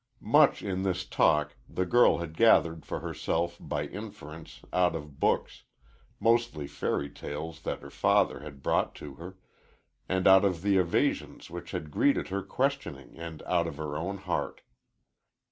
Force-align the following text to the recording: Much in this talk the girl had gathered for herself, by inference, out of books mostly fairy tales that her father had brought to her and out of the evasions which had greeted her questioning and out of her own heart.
Much 0.33 0.63
in 0.63 0.81
this 0.81 1.05
talk 1.05 1.53
the 1.69 1.85
girl 1.85 2.17
had 2.17 2.35
gathered 2.35 2.87
for 2.87 3.01
herself, 3.01 3.57
by 3.59 3.85
inference, 3.85 4.61
out 4.73 4.95
of 4.95 5.19
books 5.19 5.61
mostly 6.19 6.65
fairy 6.65 7.07
tales 7.07 7.61
that 7.61 7.83
her 7.83 7.89
father 7.91 8.39
had 8.39 8.63
brought 8.63 8.95
to 8.95 9.13
her 9.13 9.37
and 10.09 10.27
out 10.27 10.43
of 10.43 10.63
the 10.63 10.77
evasions 10.77 11.51
which 11.51 11.69
had 11.69 11.91
greeted 11.91 12.29
her 12.29 12.41
questioning 12.41 13.15
and 13.15 13.43
out 13.43 13.67
of 13.67 13.77
her 13.77 13.95
own 13.95 14.17
heart. 14.17 14.61